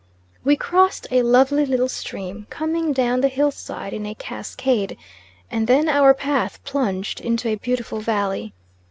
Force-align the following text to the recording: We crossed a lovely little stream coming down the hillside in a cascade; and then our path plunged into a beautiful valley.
We 0.43 0.55
crossed 0.55 1.05
a 1.11 1.21
lovely 1.21 1.63
little 1.63 1.87
stream 1.87 2.47
coming 2.49 2.91
down 2.91 3.21
the 3.21 3.27
hillside 3.27 3.93
in 3.93 4.07
a 4.07 4.15
cascade; 4.15 4.97
and 5.51 5.67
then 5.67 5.87
our 5.87 6.15
path 6.15 6.59
plunged 6.63 7.21
into 7.21 7.47
a 7.49 7.53
beautiful 7.53 7.99
valley. 7.99 8.51